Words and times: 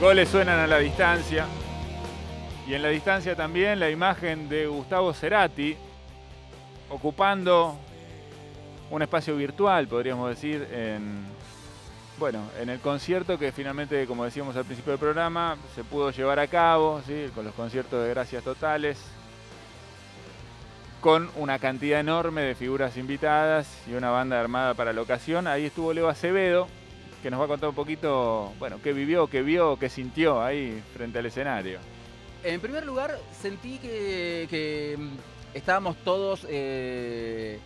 Goles 0.00 0.28
suenan 0.28 0.60
a 0.60 0.68
la 0.68 0.78
distancia. 0.78 1.44
Y 2.68 2.74
en 2.74 2.82
la 2.82 2.88
distancia 2.88 3.34
también 3.34 3.80
la 3.80 3.90
imagen 3.90 4.48
de 4.48 4.68
Gustavo 4.68 5.12
Cerati 5.12 5.76
ocupando 6.88 7.76
un 8.90 9.02
espacio 9.02 9.36
virtual, 9.36 9.88
podríamos 9.88 10.30
decir, 10.30 10.68
en, 10.72 11.24
bueno, 12.16 12.42
en 12.60 12.68
el 12.68 12.78
concierto 12.78 13.40
que 13.40 13.50
finalmente, 13.50 14.06
como 14.06 14.24
decíamos 14.24 14.54
al 14.54 14.64
principio 14.64 14.92
del 14.92 15.00
programa, 15.00 15.56
se 15.74 15.82
pudo 15.82 16.12
llevar 16.12 16.38
a 16.38 16.46
cabo, 16.46 17.02
con 17.34 17.44
los 17.44 17.54
conciertos 17.54 18.04
de 18.04 18.10
Gracias 18.10 18.44
Totales, 18.44 18.98
con 21.00 21.28
una 21.34 21.58
cantidad 21.58 21.98
enorme 21.98 22.42
de 22.42 22.54
figuras 22.54 22.96
invitadas 22.96 23.66
y 23.88 23.94
una 23.94 24.10
banda 24.10 24.40
armada 24.40 24.74
para 24.74 24.92
la 24.92 25.02
ocasión. 25.02 25.48
Ahí 25.48 25.66
estuvo 25.66 25.92
Leo 25.92 26.08
Acevedo, 26.08 26.68
que 27.22 27.30
nos 27.30 27.40
va 27.40 27.44
a 27.44 27.48
contar 27.48 27.68
un 27.68 27.74
poquito, 27.74 28.52
bueno, 28.58 28.78
qué 28.82 28.92
vivió, 28.92 29.26
qué 29.26 29.42
vio, 29.42 29.78
qué 29.78 29.88
sintió 29.88 30.42
ahí 30.42 30.82
frente 30.94 31.18
al 31.18 31.26
escenario. 31.26 31.78
En 32.44 32.60
primer 32.60 32.86
lugar, 32.86 33.18
sentí 33.32 33.78
que, 33.78 34.96
mm, 34.98 35.56
estábamos 35.56 35.96
todos 36.04 36.46
eh, 36.48 37.58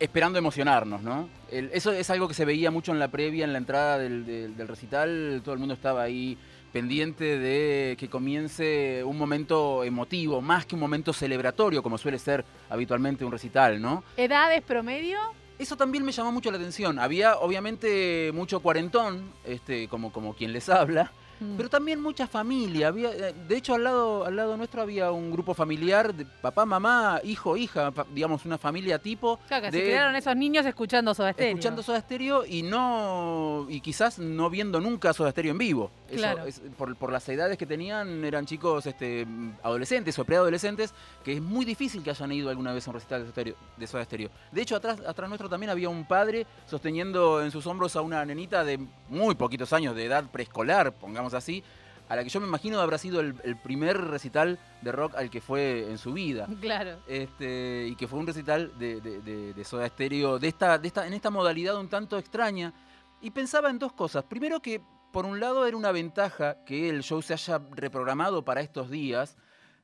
esperando 0.00 0.38
emocionarnos, 0.38 1.02
¿no? 1.02 1.28
eso 1.50 1.92
es 1.92 2.08
algo 2.10 2.26
que 2.28 2.34
se 2.34 2.44
veía 2.44 2.70
mucho 2.70 2.92
en 2.92 2.98
la 2.98 3.08
previa, 3.08 3.44
en 3.44 3.52
la 3.52 3.58
entrada 3.58 3.98
del, 3.98 4.54
recital, 4.66 5.42
todo 5.44 5.52
el 5.52 5.60
mundo 5.60 5.74
estaba 5.74 6.02
ahí 6.02 6.38
pendiente 6.72 7.38
de 7.38 7.96
que 7.98 8.08
comience 8.08 9.04
un 9.04 9.18
momento 9.18 9.84
emotivo, 9.84 10.40
más 10.40 10.64
que 10.64 10.74
un 10.74 10.80
momento 10.80 11.12
celebratorio, 11.12 11.82
como 11.82 11.98
suele 11.98 12.18
ser 12.18 12.44
habitualmente 12.70 13.24
un 13.24 13.30
recital, 13.30 13.80
¿no? 13.80 14.02
¿Edades 14.16 14.62
promedio? 14.62 15.18
Eso 15.62 15.76
también 15.76 16.04
me 16.04 16.10
llamó 16.10 16.32
mucho 16.32 16.50
la 16.50 16.56
atención. 16.56 16.98
Había 16.98 17.36
obviamente 17.36 18.32
mucho 18.34 18.58
cuarentón, 18.58 19.30
este, 19.44 19.86
como, 19.86 20.12
como 20.12 20.34
quien 20.34 20.52
les 20.52 20.68
habla, 20.68 21.12
Mm. 21.42 21.56
Pero 21.56 21.68
también 21.68 22.00
mucha 22.00 22.26
familia. 22.26 22.88
Había, 22.88 23.10
eh, 23.10 23.34
de 23.48 23.56
hecho, 23.56 23.74
al 23.74 23.84
lado, 23.84 24.24
al 24.24 24.36
lado 24.36 24.56
nuestro 24.56 24.82
había 24.82 25.10
un 25.10 25.32
grupo 25.32 25.54
familiar 25.54 26.14
de 26.14 26.24
papá, 26.24 26.64
mamá, 26.64 27.20
hijo, 27.24 27.56
hija, 27.56 27.92
digamos, 28.14 28.44
una 28.44 28.58
familia 28.58 28.98
tipo. 28.98 29.38
Claro, 29.48 29.66
que 29.66 29.72
se 29.72 29.84
quedaron 29.84 30.16
esos 30.16 30.36
niños 30.36 30.64
escuchando 30.66 31.14
Soda 31.14 31.32
Stereo. 31.32 31.50
Escuchando 31.52 31.82
Soda 31.82 32.00
Stereo 32.00 32.44
y 32.46 32.62
no. 32.62 33.66
y 33.68 33.80
quizás 33.80 34.18
no 34.18 34.48
viendo 34.50 34.80
nunca 34.80 35.12
Soda 35.12 35.30
Stereo 35.30 35.52
en 35.52 35.58
vivo. 35.58 35.90
claro. 36.14 36.44
por, 36.76 36.96
por, 36.96 37.12
las 37.12 37.28
edades 37.28 37.58
que 37.58 37.66
tenían, 37.66 38.24
eran 38.24 38.46
chicos 38.46 38.86
este, 38.86 39.26
adolescentes 39.62 40.18
o 40.18 40.24
preadolescentes, 40.24 40.94
que 41.24 41.34
es 41.34 41.42
muy 41.42 41.64
difícil 41.64 42.02
que 42.02 42.10
hayan 42.10 42.32
ido 42.32 42.48
alguna 42.50 42.72
vez 42.72 42.86
a 42.86 42.90
un 42.90 42.94
recital 42.94 43.32
de, 43.32 43.54
de 43.76 43.86
Soda 43.86 44.04
Stereo. 44.04 44.30
De 44.50 44.62
hecho, 44.62 44.76
atrás, 44.76 45.00
atrás 45.06 45.28
nuestro 45.28 45.48
también 45.48 45.70
había 45.70 45.88
un 45.88 46.04
padre 46.04 46.46
sosteniendo 46.66 47.42
en 47.42 47.50
sus 47.50 47.66
hombros 47.66 47.96
a 47.96 48.00
una 48.00 48.24
nenita 48.24 48.64
de 48.64 48.78
muy 49.08 49.34
poquitos 49.34 49.72
años, 49.72 49.94
de 49.94 50.06
edad 50.06 50.24
preescolar, 50.30 50.92
pongamos 50.92 51.31
así, 51.34 51.62
a 52.08 52.16
la 52.16 52.24
que 52.24 52.28
yo 52.28 52.40
me 52.40 52.46
imagino 52.46 52.78
habrá 52.80 52.98
sido 52.98 53.20
el, 53.20 53.56
primer 53.62 53.98
recital 53.98 54.58
de 54.82 54.92
rock 54.92 55.14
al 55.16 55.30
que 55.30 55.40
fue 55.40 55.90
en 55.90 55.96
su 55.96 56.12
vida. 56.12 56.46
Claro. 56.60 56.98
Este, 57.06 57.86
y 57.88 57.96
que 57.96 58.06
fue 58.06 58.18
un 58.18 58.26
recital 58.26 58.72
de, 58.78 59.00
de, 59.00 59.64
Soda 59.64 59.88
Stereo, 59.88 60.38
de 60.38 60.48
esta, 60.48 60.78
de 60.78 60.88
esta, 60.88 61.06
en 61.06 61.14
esta 61.14 61.30
modalidad 61.30 61.78
un 61.78 61.88
tanto 61.88 62.18
extraña. 62.18 62.74
Y 63.22 63.30
pensaba 63.30 63.70
en 63.70 63.78
dos 63.78 63.92
cosas. 63.92 64.24
Primero 64.24 64.60
que, 64.60 64.82
por 65.10 65.24
un 65.24 65.40
lado, 65.40 65.66
era 65.66 65.76
una 65.76 65.90
ventaja 65.92 66.62
que 66.64 66.90
el 66.90 67.02
show 67.02 67.22
se 67.22 67.32
haya 67.32 67.62
reprogramado 67.70 68.44
para 68.44 68.60
estos 68.60 68.90
días, 68.90 69.36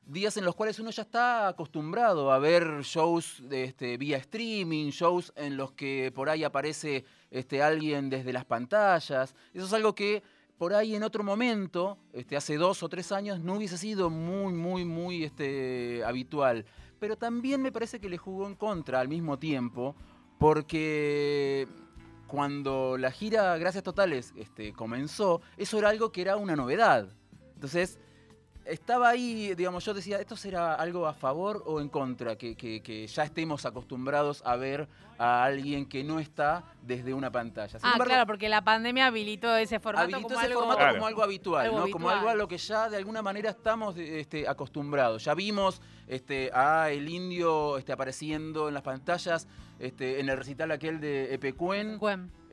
días 0.05 0.37
en 0.37 0.45
los 0.45 0.55
cuales 0.55 0.77
uno 0.79 0.91
ya 0.91 1.03
está 1.03 1.47
acostumbrado 1.47 2.31
a 2.31 2.37
ver 2.37 2.81
shows 2.81 3.41
de, 3.49 3.63
este, 3.63 3.97
vía 3.97 4.17
streaming, 4.17 4.89
shows 4.89 5.31
en 5.35 5.57
los 5.57 5.71
que 5.71 6.11
por 6.13 6.29
ahí 6.29 6.43
aparece 6.43 7.05
este, 7.31 7.63
alguien 7.63 8.09
desde 8.09 8.33
las 8.33 8.45
pantallas. 8.45 9.35
Eso 9.53 9.65
es 9.65 9.73
algo 9.73 9.95
que 9.95 10.21
por 10.59 10.73
ahí 10.73 10.93
en 10.93 11.03
otro 11.03 11.23
momento, 11.23 11.97
este, 12.11 12.35
hace 12.35 12.57
dos 12.57 12.83
o 12.83 12.89
tres 12.89 13.13
años, 13.13 13.39
no 13.39 13.55
hubiese 13.55 13.77
sido 13.77 14.09
muy, 14.09 14.51
muy, 14.51 14.83
muy 14.83 15.23
este, 15.23 16.03
habitual. 16.03 16.65
Pero 16.99 17.15
también 17.15 17.61
me 17.61 17.71
parece 17.71 18.01
que 18.01 18.09
le 18.09 18.17
jugó 18.17 18.45
en 18.45 18.55
contra 18.55 18.99
al 18.99 19.07
mismo 19.07 19.39
tiempo, 19.39 19.95
porque 20.37 21.65
cuando 22.27 22.97
la 22.97 23.09
gira 23.09 23.57
Gracias 23.57 23.85
Totales 23.85 24.33
este, 24.35 24.73
comenzó, 24.73 25.41
eso 25.55 25.79
era 25.79 25.89
algo 25.89 26.11
que 26.11 26.21
era 26.21 26.35
una 26.35 26.57
novedad. 26.57 27.07
Entonces, 27.55 27.97
estaba 28.69 29.09
ahí, 29.09 29.53
digamos, 29.55 29.83
yo 29.83 29.93
decía, 29.93 30.19
¿esto 30.19 30.35
será 30.35 30.75
algo 30.75 31.07
a 31.07 31.13
favor 31.13 31.63
o 31.65 31.81
en 31.81 31.89
contra? 31.89 32.35
Que, 32.37 33.07
ya 33.07 33.23
estemos 33.23 33.65
acostumbrados 33.65 34.41
a 34.45 34.55
ver 34.55 34.87
a 35.17 35.43
alguien 35.43 35.87
que 35.87 36.03
no 36.03 36.19
está 36.19 36.63
desde 36.81 37.13
una 37.13 37.31
pantalla. 37.31 37.77
ah, 37.81 37.97
claro, 38.01 38.25
porque 38.25 38.47
la 38.47 38.63
pandemia 38.63 39.07
habilitó 39.07 39.55
ese 39.55 39.79
formato, 39.79 40.21
como, 40.21 40.29
ese 40.29 40.45
algo, 40.45 40.59
formato 40.61 40.93
como 40.93 41.07
algo 41.07 41.23
habitual, 41.23 41.75
¿no? 41.75 41.89
Como 41.89 42.09
algo 42.09 42.29
a 42.29 42.35
lo 42.35 42.47
que 42.47 42.57
ya 42.57 42.89
de 42.89 42.97
alguna 42.97 43.21
manera 43.21 43.49
estamos 43.49 43.97
este, 43.97 44.47
acostumbrados. 44.47 45.25
Ya 45.25 45.33
vimos 45.33 45.81
este, 46.07 46.51
a 46.53 46.89
el 46.91 47.09
indio 47.09 47.77
este, 47.77 47.91
apareciendo 47.91 48.67
en 48.67 48.73
las 48.73 48.83
pantallas 48.83 49.47
este, 49.79 50.19
en 50.19 50.29
el 50.29 50.37
recital 50.37 50.71
aquel 50.71 50.99
de 50.99 51.33
Epecuen 51.33 51.99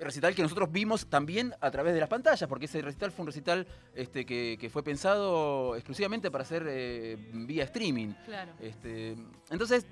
recital 0.01 0.34
que 0.34 0.43
nosotros 0.43 0.71
vimos 0.71 1.07
también 1.07 1.55
a 1.61 1.71
través 1.71 1.95
de 1.95 2.01
las 2.01 2.09
pantallas, 2.09 2.49
porque 2.49 2.67
ese 2.67 2.83
recital 2.83 3.12
fue 3.12 3.22
un 3.22 3.27
recital 3.27 3.66
este, 3.95 4.25
que, 4.27 4.71
fue 4.72 4.83
pensado 4.83 5.75
exclusivamente 5.75 6.31
para 6.31 6.43
hacer 6.43 6.65
eh, 6.69 7.16
vía 7.33 7.65
streaming. 7.65 8.13
Claro. 8.27 8.53
Este, 8.60 9.16
entonces, 9.51 9.87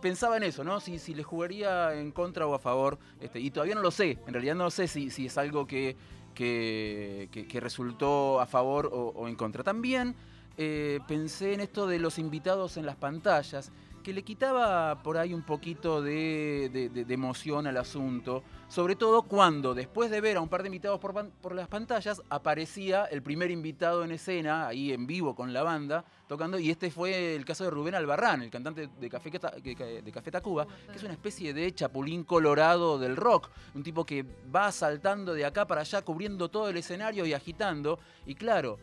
pensaba 0.00 0.36
en 0.36 0.44
eso, 0.44 0.64
¿no? 0.64 0.80
Si, 0.80 0.98
si 0.98 1.14
le 1.14 1.22
jugaría 1.22 1.94
en 1.94 2.12
contra 2.12 2.46
o 2.46 2.54
a 2.54 2.58
favor, 2.58 2.98
este, 3.20 3.40
y 3.40 3.50
todavía 3.50 3.74
no 3.74 3.82
lo 3.82 3.90
sé, 3.90 4.18
en 4.26 4.32
realidad 4.32 4.54
no 4.54 4.70
sé 4.70 4.88
si, 4.88 5.10
si 5.10 5.26
es 5.26 5.38
algo 5.38 5.66
que, 5.66 5.96
que, 6.34 7.58
resultó 7.60 8.40
a 8.40 8.46
favor 8.46 8.90
o, 8.92 9.26
en 9.28 9.36
contra. 9.36 9.64
También 9.64 10.14
eh, 10.56 11.00
pensé 11.08 11.54
en 11.54 11.60
esto 11.60 11.86
de 11.86 11.98
los 11.98 12.18
invitados 12.18 12.76
en 12.76 12.86
las 12.86 12.96
pantallas, 12.96 13.72
que 14.06 14.12
le 14.12 14.22
quitaba 14.22 15.02
por 15.02 15.18
ahí 15.18 15.34
un 15.34 15.42
poquito 15.42 16.00
de, 16.00 16.86
emoción 17.08 17.66
al 17.66 17.76
asunto, 17.76 18.44
sobre 18.68 18.94
todo 18.94 19.22
cuando 19.22 19.74
después 19.74 20.12
de 20.12 20.20
ver 20.20 20.36
a 20.36 20.40
un 20.40 20.48
par 20.48 20.62
de 20.62 20.68
invitados 20.68 21.00
por, 21.00 21.52
las 21.56 21.66
pantallas, 21.66 22.22
aparecía 22.30 23.06
el 23.06 23.20
primer 23.20 23.50
invitado 23.50 24.04
en 24.04 24.12
escena, 24.12 24.68
ahí 24.68 24.92
en 24.92 25.08
vivo 25.08 25.34
con 25.34 25.52
la 25.52 25.64
banda, 25.64 26.04
tocando, 26.28 26.56
y 26.56 26.70
este 26.70 26.92
fue 26.92 27.34
el 27.34 27.44
caso 27.44 27.64
de 27.64 27.70
Rubén 27.70 27.96
Albarrán, 27.96 28.42
el 28.42 28.50
cantante 28.50 28.88
de 28.96 29.10
Café, 29.10 29.28
de 29.28 30.12
Café 30.12 30.30
Tacuba, 30.30 30.68
que 30.86 30.98
es 30.98 31.02
una 31.02 31.14
especie 31.14 31.52
de 31.52 31.74
chapulín 31.74 32.22
colorado 32.22 33.00
del 33.00 33.16
rock, 33.16 33.50
un 33.74 33.82
tipo 33.82 34.06
que 34.06 34.24
va 34.54 34.70
saltando 34.70 35.34
de 35.34 35.44
acá 35.44 35.66
para 35.66 35.80
allá, 35.80 36.02
cubriendo 36.02 36.48
todo 36.48 36.68
el 36.68 36.76
escenario 36.76 37.26
y 37.26 37.32
agitando, 37.32 37.98
y 38.24 38.36
claro, 38.36 38.78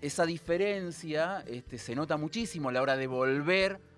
esa 0.00 0.24
diferencia 0.24 1.44
este, 1.46 1.76
se 1.76 1.94
nota 1.94 2.16
muchísimo 2.16 2.70
a 2.70 2.72
la 2.72 2.80
hora 2.80 2.96
de 2.96 3.06
volver 3.06 3.91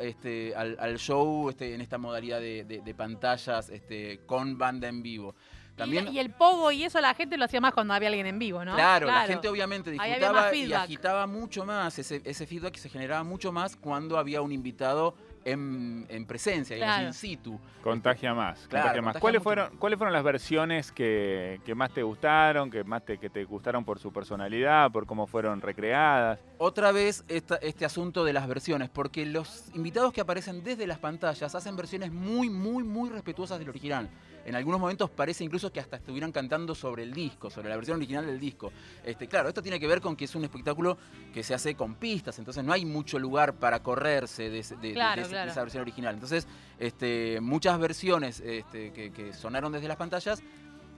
este, 0.00 0.54
al, 0.54 0.98
show 0.98 1.50
este, 1.50 1.74
en 1.74 1.80
esta 1.80 1.98
modalidad 1.98 2.40
de, 2.40 2.94
pantallas 2.96 3.68
este, 3.70 4.20
con 4.26 4.58
banda 4.58 4.88
en 4.88 5.02
vivo. 5.02 5.34
También, 5.76 6.12
y, 6.12 6.18
el 6.18 6.30
pogo 6.30 6.72
y 6.72 6.82
eso 6.82 7.00
la 7.00 7.14
gente 7.14 7.36
lo 7.36 7.44
hacía 7.44 7.60
más 7.60 7.72
cuando 7.72 7.94
había 7.94 8.08
alguien 8.08 8.26
en 8.26 8.38
vivo, 8.40 8.64
¿no? 8.64 8.74
Claro, 8.74 9.06
la 9.06 9.26
gente 9.28 9.48
obviamente 9.48 9.92
disfrutaba 9.92 10.52
y 10.52 10.72
agitaba 10.72 11.26
mucho 11.28 11.64
más, 11.64 11.98
ese, 12.00 12.20
ese 12.24 12.46
feedback 12.46 12.74
se 12.76 12.88
generaba 12.88 13.22
mucho 13.22 13.52
más 13.52 13.76
cuando 13.76 14.18
había 14.18 14.42
un 14.42 14.50
invitado 14.50 15.14
en, 15.52 16.26
presencia, 16.26 16.76
claro. 16.76 17.06
in 17.06 17.12
situ. 17.12 17.58
Contagia 17.82 18.34
más. 18.34 18.60
contagia 18.60 19.02
más. 19.02 19.18
¿Cuáles, 19.18 19.42
fueron, 19.42 19.76
¿Cuáles 19.78 19.98
fueron 19.98 20.12
las 20.12 20.22
versiones 20.22 20.92
que, 20.92 21.60
más 21.74 21.92
te 21.92 22.02
gustaron, 22.02 22.70
que 22.70 22.84
más 22.84 23.04
te, 23.04 23.18
que 23.18 23.30
te 23.30 23.44
gustaron 23.44 23.84
por 23.84 23.98
su 23.98 24.12
personalidad, 24.12 24.90
por 24.90 25.06
cómo 25.06 25.26
fueron 25.26 25.60
recreadas? 25.60 26.40
Otra 26.58 26.92
vez 26.92 27.24
este 27.28 27.84
asunto 27.84 28.24
de 28.24 28.32
las 28.32 28.46
versiones, 28.46 28.90
porque 28.90 29.24
los 29.26 29.68
invitados 29.74 30.12
que 30.12 30.20
aparecen 30.20 30.62
desde 30.62 30.86
las 30.86 30.98
pantallas 30.98 31.54
hacen 31.54 31.76
versiones 31.76 32.12
muy, 32.12 32.50
muy, 32.50 32.84
muy 32.84 33.10
respetuosas 33.10 33.58
del 33.58 33.68
original 33.68 34.08
en 34.48 34.54
algunos 34.54 34.80
momentos 34.80 35.10
parece 35.10 35.44
incluso 35.44 35.70
que 35.70 35.78
hasta 35.78 35.96
estuvieran 35.96 36.32
cantando 36.32 36.74
sobre 36.74 37.02
el 37.02 37.12
disco, 37.12 37.50
sobre 37.50 37.68
la 37.68 37.76
versión 37.76 37.98
original 37.98 38.24
del 38.24 38.40
disco. 38.40 38.72
Este, 39.04 39.28
claro, 39.28 39.48
esto 39.48 39.62
tiene 39.62 39.78
que 39.78 39.86
ver 39.86 40.00
con 40.00 40.16
que 40.16 40.24
es 40.24 40.34
un 40.34 40.44
espectáculo 40.44 40.96
que 41.34 41.42
se 41.42 41.52
hace 41.52 41.74
con 41.74 41.96
pistas, 41.96 42.38
entonces 42.38 42.64
no 42.64 42.72
hay 42.72 42.86
mucho 42.86 43.18
lugar 43.18 43.54
para 43.54 43.82
correrse 43.82 44.48
de, 44.48 44.60
esa 44.60 45.62
versión 45.62 45.82
original. 45.82 46.14
Entonces, 46.14 46.46
este, 46.78 47.40
muchas 47.42 47.78
versiones 47.78 48.40
este, 48.40 48.92
que, 48.92 49.32
sonaron 49.34 49.72
desde 49.72 49.86
las 49.86 49.96
pantallas 49.96 50.42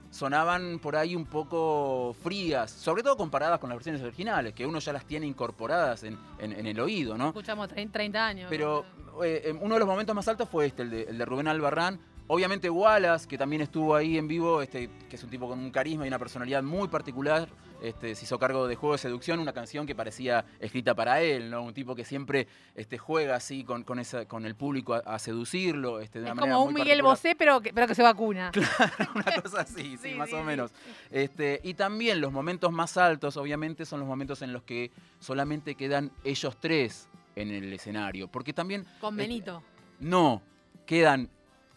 sonaban 0.09 0.79
por 0.79 0.97
ahí 0.97 1.15
un 1.15 1.25
poco 1.25 2.13
frías, 2.21 2.69
sobre 2.69 3.01
todo 3.01 3.15
comparadas 3.15 3.59
con 3.59 3.69
las 3.69 3.77
versiones 3.77 4.01
originales, 4.01 4.53
que 4.53 4.65
uno 4.65 4.79
ya 4.79 4.91
las 4.91 5.05
tiene 5.05 5.25
incorporadas 5.25 6.03
en, 6.03 6.17
el 6.39 6.79
oído, 6.81 7.17
¿no? 7.17 7.29
Escuchamos 7.29 7.69
30 7.69 8.25
años. 8.25 8.47
Pero 8.49 8.85
eh, 9.23 9.53
uno 9.61 9.75
de 9.75 9.79
los 9.79 9.87
momentos 9.87 10.13
más 10.13 10.27
altos 10.27 10.49
fue 10.49 10.65
este, 10.65 10.81
el 10.83 10.89
de, 10.89 11.03
el 11.03 11.17
de 11.17 11.25
Rubén 11.25 11.47
Albarrán, 11.47 11.99
Obviamente 12.33 12.69
Wallace, 12.69 13.27
que 13.27 13.37
también 13.37 13.61
estuvo 13.61 13.93
ahí 13.93 14.17
en 14.17 14.25
vivo, 14.25 14.61
este, 14.61 14.89
que 15.09 15.17
es 15.17 15.23
un 15.25 15.29
tipo 15.29 15.49
con 15.49 15.59
un 15.59 15.69
carisma 15.69 16.05
y 16.05 16.07
una 16.07 16.17
personalidad 16.17 16.63
muy 16.63 16.87
particular, 16.87 17.49
este, 17.81 18.15
se 18.15 18.23
hizo 18.23 18.39
cargo 18.39 18.67
de 18.69 18.75
Juego 18.77 18.93
de 18.93 18.99
Seducción, 18.99 19.39
una 19.39 19.51
canción 19.51 19.85
que 19.85 19.95
parecía 19.95 20.45
escrita 20.61 20.95
para 20.95 21.19
él, 21.21 21.49
¿no? 21.49 21.61
Un 21.61 21.73
tipo 21.73 21.93
que 21.93 22.05
siempre 22.05 22.47
este, 22.73 22.97
juega 22.97 23.35
así 23.35 23.65
con, 23.65 23.83
con, 23.83 23.99
esa, 23.99 24.25
con 24.29 24.45
el 24.45 24.55
público 24.55 24.93
a, 24.93 24.99
a 24.99 25.19
seducirlo. 25.19 25.99
Este, 25.99 26.19
de 26.19 26.23
una 26.23 26.31
Es 26.31 26.35
manera 26.37 26.53
como 26.53 26.65
un 26.67 26.71
muy 26.73 26.81
Miguel. 26.83 27.01
Bosé, 27.01 27.35
pero 27.35 27.59
que, 27.59 27.73
pero 27.73 27.85
que 27.85 27.95
se 27.95 28.01
vacuna. 28.03 28.49
una 29.13 29.41
cosa 29.41 29.61
así, 29.61 29.97
sí, 29.97 29.97
Sí, 30.11 30.13
más 30.15 30.29
sí, 30.29 30.35
o 30.35 30.43
menos. 30.43 30.71
Este, 31.09 31.59
y 31.65 31.73
también 31.73 32.21
los 32.21 32.31
momentos 32.31 32.71
más 32.71 32.95
altos, 32.95 33.35
obviamente, 33.35 33.85
son 33.85 33.99
los 33.99 34.07
momentos 34.07 34.41
en 34.41 34.53
los 34.53 34.63
que 34.63 34.91
solamente 35.19 35.75
quedan 35.75 36.11
ellos 36.23 36.55
tres 36.61 37.09
en 37.35 37.51
el 37.51 37.73
escenario. 37.73 38.29
Porque 38.29 38.53
también 38.53 38.85
Con 39.01 39.15
Eh, 39.15 39.23
Benito. 39.23 39.61
no, 39.99 40.41
quedan 40.85 41.29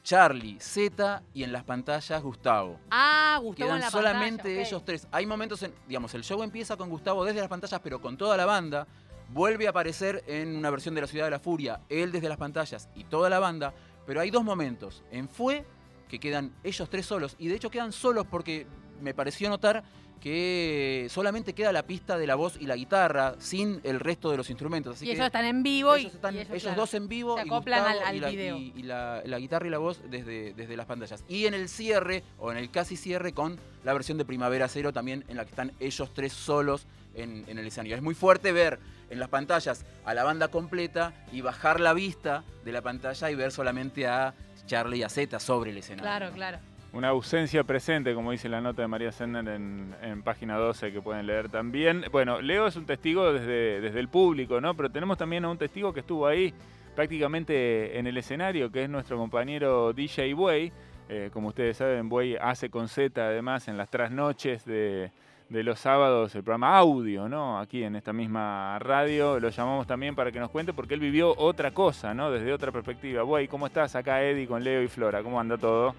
Charlie, 0.05 0.59
Z 0.61 1.23
y 1.33 1.45
en 1.45 1.51
las 1.51 1.65
pantallas 1.65 2.23
Gustavo. 2.23 2.79
Ah, 2.91 3.39
Gustavo 3.43 3.69
Quedan 3.69 3.77
en 3.77 3.81
la 3.81 3.91
solamente 3.91 4.43
pantalla, 4.43 4.61
ellos 4.61 4.85
tres. 4.85 5.09
Hay 5.11 5.25
momentos 5.25 5.63
en, 5.63 5.75
digamos, 5.89 6.15
el 6.15 6.23
show 6.23 6.43
empieza 6.43 6.77
con 6.77 6.91
Gustavo 6.91 7.25
desde 7.25 7.41
las 7.41 7.49
pantallas, 7.49 7.81
pero 7.83 8.03
con 8.03 8.19
toda 8.19 8.37
la 8.37 8.45
banda. 8.45 8.87
Vuelve 9.31 9.67
a 9.67 9.71
aparecer 9.71 10.23
en 10.27 10.55
una 10.55 10.69
versión 10.69 10.95
de 10.95 11.01
La 11.01 11.07
Ciudad 11.07 11.25
de 11.25 11.31
la 11.31 11.39
Furia, 11.39 11.81
él 11.89 12.13
desde 12.13 12.29
las 12.29 12.37
pantallas 12.37 12.91
y 12.95 13.05
toda 13.05 13.31
la 13.31 13.39
banda. 13.39 13.73
Pero 14.07 14.21
hay 14.21 14.31
dos 14.31 14.45
momentos. 14.45 15.03
En 15.11 15.27
Fue, 15.27 15.65
que 16.07 16.21
quedan 16.21 16.53
ellos 16.63 16.91
tres 16.91 17.07
solos. 17.07 17.35
Y 17.39 17.49
de 17.49 17.57
hecho 17.57 17.71
quedan 17.71 17.91
solos 17.91 18.27
porque 18.31 18.67
me 19.01 19.15
pareció 19.15 19.49
notar 19.49 19.85
que 20.21 21.07
solamente 21.11 21.53
queda 21.53 21.71
la 21.73 21.83
pista 21.87 22.17
de 22.17 22.27
la 22.27 22.35
voz 22.35 22.57
y 22.61 22.67
la 22.67 22.77
guitarra, 22.77 23.35
sin 23.39 23.81
el 23.85 24.01
resto 24.01 24.31
de 24.31 24.37
los 24.39 24.49
instrumentos. 24.51 24.97
Así 24.97 25.05
Y 25.05 25.09
que 25.09 25.15
ellos 25.15 25.27
están 25.27 25.45
en 25.45 25.63
vivo 25.63 25.95
ellos, 25.95 26.15
están, 26.15 26.35
y 26.35 26.39
ellos 26.39 26.63
claro, 26.63 26.81
dos 26.81 26.95
en 26.95 27.09
vivo 27.09 27.35
se 27.37 27.41
y 27.47 27.51
al- 27.51 27.51
Gustavo 27.51 27.87
al 28.07 28.17
y, 28.17 28.21
la, 28.21 28.29
video. 28.31 28.57
y- 28.57 28.73
y 28.77 28.83
la- 28.85 29.23
la 29.25 29.39
guitarra 29.39 29.67
y 29.67 29.71
la 29.71 29.79
voz 29.79 30.01
desde, 30.11 30.55
desde 30.55 30.77
las 30.77 30.87
pantallas. 30.87 31.23
Y 31.29 31.47
en 31.47 31.55
el 31.55 31.69
cierre, 31.69 32.23
o 32.39 32.51
en 32.51 32.59
el 32.59 32.71
casi 32.71 32.97
cierre, 32.97 33.33
con 33.33 33.59
la 33.85 33.93
versión 33.93 34.17
de 34.19 34.25
Primavera 34.25 34.67
Cero 34.69 34.93
también, 34.93 35.25
en 35.29 35.37
la 35.37 35.45
que 35.45 35.51
están 35.51 35.73
ellos 35.79 36.11
tres 36.15 36.33
solos 36.33 36.87
en, 37.15 37.45
en 37.47 37.59
el 37.59 37.67
escenario. 37.67 37.95
Es 37.97 38.03
muy 38.03 38.15
fuerte 38.15 38.51
ver 38.53 38.79
en 39.11 39.21
las 39.21 39.29
pantallas 39.29 39.85
a 40.05 40.15
la 40.15 40.25
banda 40.25 40.49
completa 40.49 41.13
y 41.33 41.43
bajar 41.43 41.79
la 41.81 41.93
vista 41.93 42.43
de 42.65 42.73
la 42.73 42.81
pantalla 42.83 43.31
y 43.31 43.35
ver 43.35 43.53
solamente 43.53 44.07
a 44.07 44.35
Charlie 44.67 44.99
y 44.99 45.03
a 45.03 45.09
Z 45.11 45.39
sobre 45.39 45.71
el 45.71 45.79
escenario. 45.79 46.03
Claro, 46.05 46.27
¿no? 46.31 46.33
claro. 46.35 46.59
Una 46.95 47.09
ausencia 47.09 47.65
presente, 47.65 48.15
como 48.15 48.31
dice 48.31 48.49
la 48.49 48.61
nota 48.61 48.83
de 48.83 48.87
María 48.87 49.11
Sender 49.11 49.49
en, 49.49 50.23
página 50.23 50.57
12, 50.57 50.93
que 50.93 51.03
pueden 51.03 51.27
leer 51.27 51.49
también. 51.49 52.05
Bueno, 52.13 52.41
Leo 52.41 52.69
es 52.69 52.77
un 52.77 52.87
testigo 52.87 53.33
desde, 53.33 53.81
desde 53.81 53.99
el 53.99 54.07
público, 54.07 54.61
¿no? 54.61 54.75
Pero 54.75 54.89
tenemos 54.93 55.19
también 55.19 55.45
a 55.45 55.51
un 55.51 55.59
testigo 55.59 55.93
que 55.93 56.01
estuvo 56.01 56.25
ahí 56.25 56.55
prácticamente 56.95 57.99
en 57.99 58.07
el 58.07 58.17
escenario, 58.17 58.71
que 58.71 58.85
es 58.85 58.89
nuestro 58.89 59.17
compañero 59.17 59.93
DJ 59.93 60.35
Buey. 60.35 60.71
Eh, 61.09 61.31
como 61.33 61.49
ustedes 61.49 61.79
saben, 61.79 62.09
Buey 62.09 62.37
hace 62.37 62.71
con 62.71 62.87
Z, 62.87 63.21
además, 63.21 63.67
en 63.67 63.77
las 63.77 63.91
trasnoches 63.91 64.65
de, 64.65 65.11
de 65.49 65.63
los 65.65 65.81
sábados, 65.81 66.33
el 66.37 66.45
programa 66.45 66.79
audio, 66.79 67.29
¿no? 67.29 67.59
Aquí 67.59 67.83
en 67.83 67.97
esta 67.97 68.13
misma 68.13 68.79
radio. 68.79 69.41
Lo 69.41 69.49
llamamos 69.49 69.89
también 69.89 70.15
para 70.15 70.31
que 70.31 70.39
nos 70.39 70.51
cuente, 70.51 70.73
porque 70.73 70.95
él 70.95 71.01
vivió 71.01 71.35
otra 71.37 71.73
cosa, 71.73 72.15
¿no? 72.15 72.31
Desde 72.31 72.53
otra 72.53 72.71
perspectiva. 72.71 73.25
Buey, 73.25 73.49
¿cómo 73.49 73.67
estás? 73.67 73.97
Acá 73.97 74.23
Eddie 74.23 74.47
con 74.47 74.63
Leo 74.63 74.81
y 74.81 74.87
Flora. 74.87 75.25
¿Cómo 75.25 75.41
anda 75.41 75.59
todo? 75.59 75.93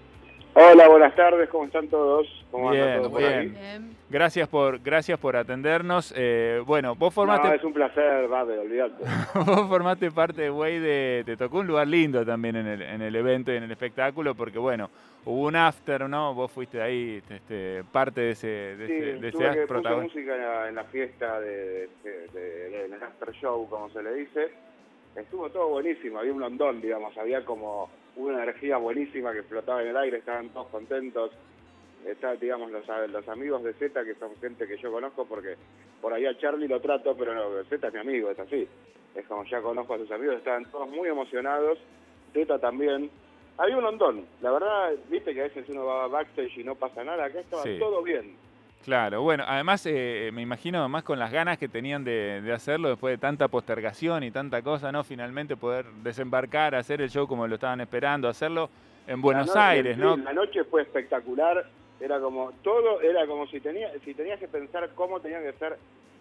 Hola, 0.58 0.88
buenas 0.88 1.14
tardes, 1.14 1.50
¿cómo 1.50 1.66
están 1.66 1.86
todos? 1.88 2.26
¿Cómo 2.50 2.70
Bien, 2.70 2.82
andan 2.84 2.98
todos 3.00 3.12
por 3.12 3.20
bien. 3.20 3.34
ahí? 3.34 3.48
Bien. 3.48 3.96
Gracias 4.08 4.48
por, 4.48 4.78
gracias 4.80 5.18
por 5.18 5.36
atendernos. 5.36 6.14
Eh, 6.16 6.62
bueno, 6.64 6.94
vos 6.94 7.12
formaste, 7.12 7.48
No, 7.48 7.52
es 7.54 7.62
un 7.64 7.74
placer, 7.74 8.26
Babe, 8.26 8.58
olvídate. 8.60 9.04
vos 9.34 9.68
formaste 9.68 10.10
parte, 10.10 10.48
güey, 10.48 10.78
de. 10.78 11.24
Te 11.26 11.36
tocó 11.36 11.58
un 11.58 11.66
lugar 11.66 11.86
lindo 11.86 12.24
también 12.24 12.56
en 12.56 12.66
el, 12.68 12.80
en 12.80 13.02
el 13.02 13.14
evento 13.14 13.52
y 13.52 13.56
en 13.56 13.64
el 13.64 13.70
espectáculo, 13.70 14.34
porque 14.34 14.58
bueno, 14.58 14.88
hubo 15.26 15.42
un 15.46 15.56
after, 15.56 16.08
¿no? 16.08 16.32
Vos 16.32 16.50
fuiste 16.50 16.80
ahí 16.80 17.22
este, 17.28 17.84
parte 17.92 18.22
de 18.22 18.30
ese, 18.30 18.46
de 18.46 18.86
Sí, 18.86 18.92
ese, 18.94 19.04
de 19.20 19.28
ese 19.28 19.32
tuve 19.32 19.44
que 19.44 19.50
puse 19.56 19.66
protagonista. 19.66 20.14
música 20.18 20.34
en 20.36 20.40
la, 20.42 20.68
en 20.70 20.74
la 20.74 20.84
fiesta 20.84 21.38
de, 21.40 21.88
de- 22.02 22.28
de- 22.32 22.84
en 22.86 22.94
el 22.94 23.02
after 23.02 23.30
show, 23.34 23.68
como 23.68 23.90
se 23.90 24.02
le 24.02 24.14
dice. 24.14 24.48
Estuvo 25.16 25.50
todo 25.50 25.68
buenísimo, 25.68 26.18
había 26.18 26.32
un 26.32 26.42
ondón, 26.42 26.80
digamos, 26.80 27.14
había 27.18 27.44
como 27.44 27.90
una 28.16 28.42
energía 28.42 28.76
buenísima 28.78 29.32
que 29.32 29.42
flotaba 29.42 29.82
en 29.82 29.88
el 29.88 29.96
aire, 29.96 30.18
estaban 30.18 30.48
todos 30.50 30.68
contentos. 30.68 31.30
Está, 32.04 32.34
digamos, 32.36 32.70
los, 32.70 32.84
los 33.10 33.28
amigos 33.28 33.62
de 33.64 33.74
Z, 33.74 34.04
que 34.04 34.14
son 34.14 34.34
gente 34.36 34.66
que 34.66 34.76
yo 34.78 34.92
conozco, 34.92 35.24
porque 35.26 35.56
por 36.00 36.12
ahí 36.12 36.24
a 36.24 36.36
Charlie 36.38 36.68
lo 36.68 36.80
trato, 36.80 37.16
pero 37.16 37.34
no, 37.34 37.64
Z 37.64 37.86
es 37.88 37.92
mi 37.94 38.00
amigo, 38.00 38.30
es 38.30 38.38
así. 38.38 38.68
Es 39.14 39.26
como 39.26 39.44
ya 39.44 39.60
conozco 39.60 39.94
a 39.94 39.98
sus 39.98 40.10
amigos, 40.10 40.36
estaban 40.36 40.64
todos 40.70 40.88
muy 40.88 41.08
emocionados, 41.08 41.78
Z 42.32 42.58
también. 42.58 43.10
Había 43.58 43.78
un 43.78 43.84
ondón, 43.86 44.26
la 44.42 44.52
verdad, 44.52 44.92
viste 45.08 45.32
que 45.34 45.40
a 45.40 45.44
veces 45.44 45.66
uno 45.70 45.86
va 45.86 46.06
backstage 46.08 46.58
y 46.58 46.64
no 46.64 46.74
pasa 46.74 47.02
nada, 47.02 47.24
acá 47.24 47.40
estaba 47.40 47.62
Sí. 47.62 47.76
todo 47.78 48.02
bien. 48.02 48.36
Claro, 48.84 49.22
bueno, 49.22 49.42
además 49.46 49.84
eh, 49.86 50.30
me 50.32 50.42
imagino 50.42 50.88
más 50.88 51.02
con 51.02 51.18
las 51.18 51.32
ganas 51.32 51.58
que 51.58 51.68
tenían 51.68 52.04
de, 52.04 52.40
de 52.40 52.52
hacerlo 52.52 52.88
después 52.90 53.12
de 53.14 53.18
tanta 53.18 53.48
postergación 53.48 54.22
y 54.22 54.30
tanta 54.30 54.62
cosa, 54.62 54.92
¿no? 54.92 55.02
Finalmente 55.02 55.56
poder 55.56 55.86
desembarcar, 56.04 56.76
hacer 56.76 57.00
el 57.00 57.10
show 57.10 57.26
como 57.26 57.48
lo 57.48 57.56
estaban 57.56 57.80
esperando, 57.80 58.28
hacerlo 58.28 58.70
en 59.08 59.20
Buenos 59.20 59.48
noche, 59.48 59.58
Aires, 59.58 59.98
¿no? 59.98 60.16
La 60.16 60.32
noche 60.32 60.62
fue 60.64 60.82
espectacular, 60.82 61.64
era 61.98 62.20
como 62.20 62.52
todo, 62.62 63.00
era 63.00 63.26
como 63.26 63.48
si 63.48 63.60
tenía, 63.60 63.90
si 64.04 64.14
tenías 64.14 64.38
que 64.38 64.46
pensar 64.46 64.88
cómo 64.94 65.18
tenían 65.20 65.42
que 65.42 65.52
ser 65.54 65.76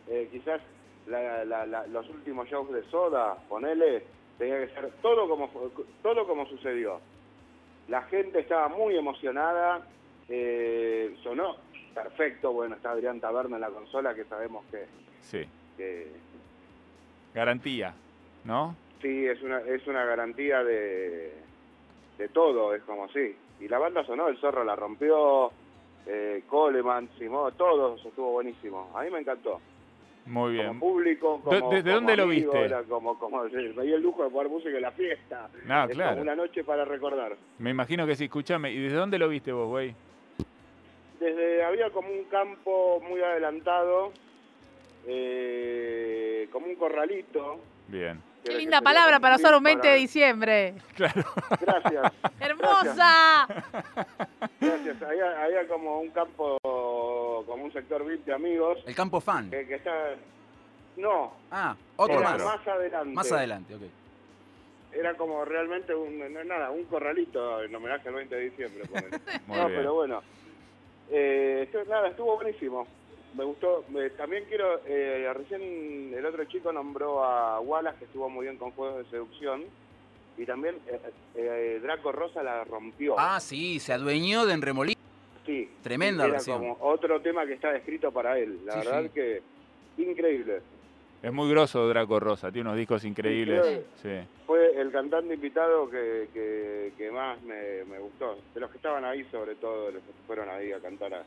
eh, 0.07 0.27
quizás 0.31 0.59
la- 1.07 1.45
la- 1.45 1.65
la- 1.67 1.85
los 1.87 2.09
últimos 2.09 2.47
shows 2.49 2.71
de 2.73 2.83
Soda, 2.89 3.35
ponele, 3.47 4.03
tenía 4.39 4.57
que 4.65 4.73
ser 4.73 4.89
todo 5.03 5.29
como 5.29 5.51
todo 6.01 6.25
como 6.27 6.47
sucedió. 6.47 6.99
La 7.89 8.01
gente 8.03 8.39
estaba 8.39 8.69
muy 8.69 8.95
emocionada, 8.97 9.81
eh, 10.29 11.15
sonó 11.21 11.57
perfecto, 11.95 12.51
bueno, 12.53 12.75
está 12.75 12.91
Adrián 12.91 13.19
Taberna 13.19 13.55
en 13.55 13.61
la 13.61 13.69
consola 13.69 14.13
que 14.13 14.25
sabemos 14.25 14.63
que, 14.69 14.85
Sí, 15.21 15.43
que 15.77 16.11
garantía, 17.33 17.95
¿no? 18.43 18.75
Sí, 19.01 19.25
es 19.25 19.41
una, 19.41 19.59
es 19.61 19.85
una 19.87 20.05
garantía 20.05 20.63
de, 20.63 21.33
de 22.17 22.29
todo, 22.29 22.73
es 22.75 22.83
como 22.83 23.07
sí. 23.09 23.35
Y 23.59 23.67
la 23.67 23.79
banda 23.79 24.03
sonó, 24.05 24.27
el 24.27 24.37
zorro 24.37 24.63
la 24.63 24.75
rompió, 24.75 25.51
eh, 26.05 26.43
Coleman, 26.47 27.09
Simón, 27.17 27.53
todo 27.57 27.95
eso 27.95 28.09
estuvo 28.09 28.31
buenísimo. 28.31 28.91
A 28.95 29.03
mí 29.03 29.09
me 29.11 29.19
encantó. 29.19 29.59
Muy 30.25 30.57
Como 30.57 30.69
bien. 30.69 30.79
público, 30.79 31.41
¿De- 31.51 31.59
como, 31.59 31.71
desde 31.71 31.83
como 31.91 31.95
dónde 31.95 32.17
lo 32.17 32.27
viste? 32.27 32.59
Era 32.65 32.83
como, 32.83 33.17
como, 33.19 33.43
me 33.43 33.49
di 33.83 33.93
el 33.93 34.01
lujo 34.01 34.23
de 34.23 34.29
poner 34.31 34.51
música 34.51 34.75
en 34.75 34.81
la 34.81 34.91
fiesta. 34.91 35.49
Ah, 35.69 35.85
es 35.87 35.95
claro. 35.95 36.11
como 36.11 36.21
una 36.23 36.35
noche 36.35 36.63
para 36.63 36.83
recordar. 36.83 37.37
Me 37.59 37.69
imagino 37.69 38.07
que 38.07 38.15
sí, 38.15 38.23
escúchame. 38.25 38.71
¿Y 38.71 38.79
desde 38.81 38.97
dónde 38.97 39.19
lo 39.19 39.29
viste 39.29 39.51
vos, 39.51 39.67
güey? 39.67 39.93
Desde 41.19 41.63
había 41.63 41.89
como 41.91 42.09
un 42.09 42.25
campo 42.25 43.01
muy 43.07 43.21
adelantado, 43.21 44.11
eh, 45.07 46.47
como 46.51 46.67
un 46.67 46.75
corralito. 46.75 47.59
Bien. 47.87 48.21
Qué 48.43 48.53
linda 48.53 48.79
palabra 48.81 49.19
para 49.19 49.37
usar 49.37 49.53
un 49.53 49.59
tip 49.59 49.65
20 49.65 49.87
de 49.87 49.95
diciembre. 49.95 50.73
Claro. 50.95 51.23
Gracias. 51.61 52.13
¡Hermosa! 52.39 53.47
Gracias. 54.61 55.01
Había, 55.01 55.43
había 55.43 55.67
como 55.67 55.99
un 55.99 56.09
campo, 56.11 56.57
como 57.47 57.63
un 57.63 57.73
sector 57.73 58.05
VIP 58.05 58.25
de 58.25 58.33
amigos 58.33 58.79
El 58.85 58.93
campo 58.95 59.19
fan. 59.19 59.49
que, 59.49 59.65
que 59.65 59.75
está... 59.75 60.13
No, 60.97 61.33
Ah, 61.51 61.75
otro 61.97 62.21
más. 62.21 62.41
más 62.43 62.67
adelante. 62.67 63.13
Más 63.13 63.31
adelante, 63.31 63.75
ok. 63.75 63.81
Era 64.93 65.13
como 65.15 65.43
realmente 65.43 65.93
un, 65.93 66.19
no 66.19 66.39
es 66.39 66.45
nada, 66.45 66.69
un 66.71 66.85
corralito 66.85 67.61
en 67.63 67.75
homenaje 67.75 68.07
al 68.07 68.13
20 68.15 68.35
de 68.35 68.41
diciembre. 68.49 68.83
no, 69.47 69.53
bien. 69.55 69.67
pero 69.75 69.93
bueno. 69.95 70.21
Eh, 71.11 71.69
nada, 71.87 72.07
estuvo 72.09 72.35
buenísimo. 72.35 72.87
Me 73.35 73.43
gustó. 73.43 73.83
También 74.17 74.45
quiero, 74.47 74.79
eh, 74.85 75.29
recién 75.33 76.13
el 76.15 76.25
otro 76.25 76.45
chico 76.45 76.71
nombró 76.71 77.23
a 77.23 77.59
Wallace, 77.59 77.99
que 77.99 78.05
estuvo 78.05 78.29
muy 78.29 78.45
bien 78.45 78.57
con 78.57 78.71
juegos 78.71 79.03
de 79.03 79.09
seducción. 79.11 79.63
Y 80.37 80.45
también 80.45 80.75
eh, 80.87 80.99
eh, 81.35 81.79
Draco 81.81 82.11
Rosa 82.11 82.43
la 82.43 82.63
rompió. 82.63 83.15
Ah, 83.17 83.39
sí, 83.39 83.79
se 83.79 83.93
adueñó 83.93 84.45
de 84.45 84.53
Enremolí. 84.53 84.95
Sí, 85.45 85.69
Tremenda 85.83 86.23
era 86.25 86.33
versión. 86.33 86.59
como 86.59 86.77
otro 86.81 87.21
tema 87.21 87.45
que 87.45 87.53
está 87.53 87.75
escrito 87.75 88.11
para 88.11 88.37
él. 88.39 88.59
La 88.65 88.73
Sí, 88.73 88.87
verdad 88.87 89.03
sí. 89.03 89.09
que 89.13 89.41
increíble. 89.97 90.61
Es 91.25 91.33
muy 91.33 91.49
grosso 91.49 91.87
Draco 91.87 92.19
Rosa, 92.19 92.51
tiene 92.51 92.69
unos 92.69 92.77
discos 92.77 93.03
increíbles. 93.03 93.81
Sí. 93.95 94.09
Fue 94.45 94.79
el 94.79 94.91
cantante 94.91 95.33
invitado 95.33 95.89
que, 95.89 96.27
que, 96.31 96.91
que 96.95 97.09
más 97.09 97.41
me, 97.41 97.83
me 97.85 97.97
gustó. 97.97 98.37
De 98.53 98.59
los 98.59 98.69
que 98.69 98.77
estaban 98.77 99.03
ahí, 99.03 99.23
sobre 99.31 99.55
todo, 99.55 99.87
de 99.87 99.93
los 99.93 100.03
que 100.03 100.11
fueron 100.27 100.47
ahí 100.49 100.71
a 100.71 100.79
cantar 100.79 101.15
a- 101.15 101.23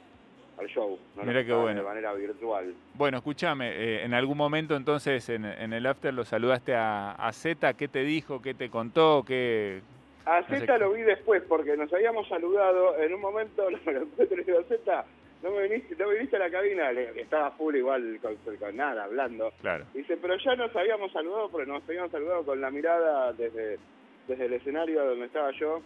al 0.59 0.67
show. 0.69 0.97
No 1.17 1.25
Mirá 1.25 1.45
qué 1.45 1.52
bueno. 1.52 1.81
De 1.81 1.87
manera 1.87 2.12
virtual. 2.14 2.73
Bueno, 2.95 3.19
escúchame, 3.19 3.71
eh, 3.73 4.05
en 4.05 4.14
algún 4.14 4.37
momento 4.37 4.76
entonces 4.76 5.28
en, 5.31 5.45
en 5.45 5.73
el 5.73 5.85
after 5.85 6.14
lo 6.14 6.25
saludaste 6.25 6.76
a, 6.76 7.12
a 7.12 7.33
Z, 7.33 7.75
¿qué 7.75 7.88
te 7.88 8.05
dijo? 8.05 8.40
¿Qué 8.40 8.55
te 8.55 8.71
contó? 8.71 9.25
¿Qué... 9.26 9.81
A 10.26 10.43
No 10.43 10.47
sé 10.61 10.78
lo 10.78 10.93
vi 10.93 11.02
después 11.02 11.43
porque 11.49 11.76
nos 11.76 11.93
habíamos 11.93 12.28
saludado. 12.28 12.97
En 12.99 13.14
un 13.14 13.21
momento 13.21 13.69
lo 13.69 13.78
encuentro 13.78 14.40
y 14.40 14.45
digo, 14.45 14.62
Z, 14.69 15.05
no 15.42 15.50
me 15.52 15.62
viniste, 15.68 15.95
no 15.97 16.09
me 16.09 16.14
viniste 16.14 16.37
a 16.37 16.40
la 16.40 16.50
cabina. 16.50 16.92
Le- 16.92 17.21
Estaba 17.21 17.50
full 17.52 17.75
igual 17.76 18.18
con, 18.21 18.37
con 18.57 18.76
nada, 18.76 19.04
hablando. 19.04 19.52
Claro. 19.61 19.85
Dice, 19.95 20.16
pero 20.16 20.37
ya 20.37 20.54
nos 20.57 20.75
habíamos 20.75 21.12
saludado, 21.12 21.49
porque 21.50 21.66
nos 21.71 21.83
habíamos 21.88 22.11
saludado 22.11 22.45
con 22.45 22.61
la 22.61 22.71
mirada 22.71 23.33
desde, 23.33 23.78
desde 24.26 24.45
el 24.47 24.52
escenario 24.54 25.04
donde 25.04 25.26
estaba 25.26 25.50
yo. 25.52 25.80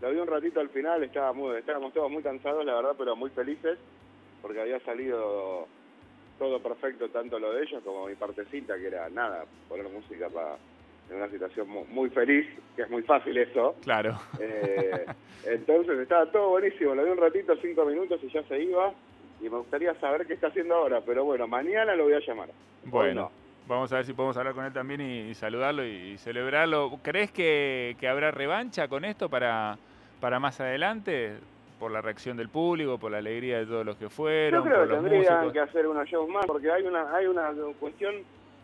lo 0.00 0.10
vi 0.10 0.18
un 0.18 0.26
ratito 0.26 0.60
al 0.60 0.68
final, 0.70 1.02
estaba 1.04 1.32
muy, 1.32 1.56
estábamos 1.56 1.92
todos 1.92 2.10
muy 2.10 2.22
cansados, 2.22 2.64
la 2.64 2.74
verdad, 2.74 2.94
pero 2.98 3.16
muy 3.16 3.30
felices, 3.30 3.78
porque 4.42 4.60
había 4.60 4.78
salido 4.80 5.66
todo 6.38 6.60
perfecto, 6.60 7.08
tanto 7.08 7.38
lo 7.38 7.52
de 7.54 7.62
ellos 7.62 7.82
como 7.82 8.06
mi 8.06 8.14
partecita, 8.14 8.76
que 8.76 8.88
era 8.88 9.08
nada, 9.08 9.44
poner 9.68 9.88
música 9.88 10.28
para 10.28 10.56
en 11.10 11.16
una 11.16 11.28
situación 11.30 11.68
mu- 11.68 11.84
muy 11.86 12.10
feliz, 12.10 12.46
que 12.74 12.82
es 12.82 12.90
muy 12.90 13.02
fácil 13.02 13.36
eso. 13.38 13.76
Claro. 13.82 14.18
Eh, 14.40 15.06
entonces 15.44 15.98
estaba 16.00 16.26
todo 16.30 16.50
buenísimo, 16.50 16.94
lo 16.94 17.04
vi 17.04 17.10
un 17.10 17.18
ratito, 17.18 17.54
cinco 17.62 17.84
minutos 17.84 18.20
y 18.22 18.28
ya 18.30 18.42
se 18.44 18.60
iba. 18.62 18.92
Y 19.40 19.44
me 19.50 19.58
gustaría 19.58 19.94
saber 20.00 20.26
qué 20.26 20.32
está 20.34 20.46
haciendo 20.48 20.74
ahora, 20.76 21.02
pero 21.04 21.24
bueno, 21.24 21.46
mañana 21.46 21.94
lo 21.94 22.04
voy 22.04 22.14
a 22.14 22.20
llamar. 22.20 22.48
Bueno, 22.84 23.20
no. 23.22 23.30
vamos 23.68 23.92
a 23.92 23.96
ver 23.96 24.06
si 24.06 24.14
podemos 24.14 24.36
hablar 24.38 24.54
con 24.54 24.64
él 24.64 24.72
también 24.72 25.00
y, 25.02 25.28
y 25.30 25.34
saludarlo 25.34 25.84
y, 25.84 25.90
y 26.12 26.18
celebrarlo. 26.18 26.98
¿Crees 27.02 27.30
que, 27.32 27.96
que 28.00 28.08
habrá 28.08 28.30
revancha 28.30 28.88
con 28.88 29.04
esto 29.04 29.28
para, 29.28 29.76
para 30.20 30.40
más 30.40 30.58
adelante? 30.60 31.34
Por 31.78 31.90
la 31.90 32.00
reacción 32.00 32.38
del 32.38 32.48
público, 32.48 32.96
por 32.98 33.12
la 33.12 33.18
alegría 33.18 33.58
de 33.58 33.66
todos 33.66 33.84
los 33.84 33.96
que 33.98 34.08
fueron, 34.08 34.60
Yo 34.64 34.64
creo 34.64 34.78
por 34.78 34.88
que 34.88 34.94
los 34.94 35.02
tendrían 35.04 35.34
músicos. 35.34 35.52
que 35.52 35.60
hacer 35.60 35.86
unos 35.86 36.08
shows 36.08 36.30
más, 36.30 36.46
porque 36.46 36.70
hay 36.72 36.84
una, 36.84 37.14
hay 37.14 37.26
una 37.26 37.50
cuestión 37.78 38.14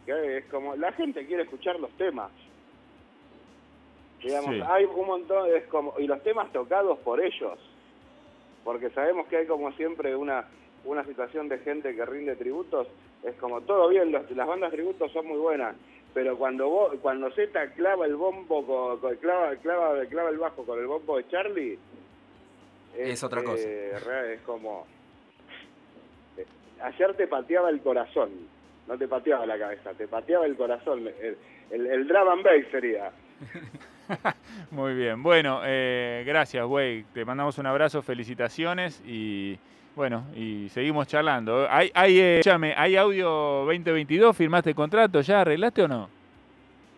que 0.07 0.39
es 0.39 0.45
como, 0.47 0.75
la 0.77 0.93
gente 0.93 1.27
quiere 1.27 1.45
escuchar 1.45 1.79
los 1.81 1.91
temas. 1.93 2.31
Digamos, 4.23 4.55
Sí. 4.55 4.61
hay 4.69 4.85
un 4.85 5.07
montón, 5.07 5.49
es 5.55 5.65
como, 5.65 5.95
y 5.99 6.07
los 6.07 6.23
temas 6.23 6.53
tocados 6.53 6.99
por 7.01 7.21
ellos. 7.21 7.59
Porque 8.65 8.91
sabemos 8.91 9.27
que 9.27 9.39
hay 9.39 9.47
como 9.47 9.73
siempre 9.73 10.15
una, 10.15 10.45
una 10.85 11.05
situación 11.05 11.49
de 11.49 11.59
gente 11.59 11.95
que 11.97 12.05
rinde 12.07 12.37
tributos, 12.37 12.87
es 13.25 13.35
como 13.37 13.61
todo 13.63 13.89
bien, 13.89 14.13
los- 14.13 14.31
las 14.31 14.47
bandas 14.47 14.71
tributos 14.73 15.11
son 15.13 15.27
muy 15.27 15.39
buenas, 15.39 15.75
pero 16.15 16.37
cuando 16.39 16.69
vos, 16.69 16.95
cuando 17.03 17.31
Z 17.33 17.73
clava 17.75 18.07
el 18.07 18.15
bombo, 18.17 18.65
con, 18.65 18.99
con- 19.01 19.17
clava, 19.17 19.57
clava, 19.57 20.05
clava 20.07 20.31
el 20.31 20.39
bajo 20.39 20.65
con 20.65 20.79
el 20.79 20.87
bombo 20.87 21.17
de 21.17 21.29
Charlie, 21.29 21.79
Es 22.97 23.23
otra 23.25 23.43
cosa. 23.43 23.63
eh, 23.67 24.35
es 24.35 24.41
como, 24.43 24.87
eh, 26.37 26.47
ayer 26.83 27.15
te 27.17 27.27
pateaba 27.27 27.71
el 27.71 27.81
corazón, 27.81 28.31
no 28.87 28.99
te 28.99 29.09
pateaba 29.09 29.47
la 29.47 29.59
cabeza, 29.59 29.93
te 29.95 30.09
pateaba 30.09 30.47
el 30.47 30.57
corazón, 30.57 31.07
el, 31.21 31.37
el, 31.71 31.87
el 31.87 32.07
drum 32.09 32.29
and 32.29 32.43
bass 32.43 32.65
sería. 32.71 33.11
Muy 34.71 34.95
bien. 34.95 35.23
Bueno, 35.23 35.61
eh, 35.65 36.23
gracias, 36.27 36.65
güey. 36.67 37.05
Te 37.15 37.25
mandamos 37.25 37.59
un 37.59 37.67
abrazo, 37.67 38.03
felicitaciones 38.03 39.03
y 39.07 39.59
bueno, 39.95 40.25
y 40.35 40.69
seguimos 40.71 41.07
charlando. 41.07 41.67
Hay, 41.71 41.91
hay, 41.95 42.19
eh, 42.19 42.39
escúchame, 42.39 42.75
¿hay 42.77 42.97
audio 42.97 43.29
2022? 43.67 44.37
¿Firmaste 44.37 44.71
el 44.71 44.77
contrato? 44.77 45.21
¿Ya 45.21 45.41
arreglaste 45.43 45.83
o 45.83 45.89
no? 45.89 46.09